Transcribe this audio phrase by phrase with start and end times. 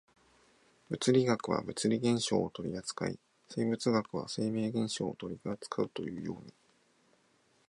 [0.89, 3.19] 物理学は物理現象を取扱い、
[3.49, 6.51] 生物学は生命現象を取扱うというように、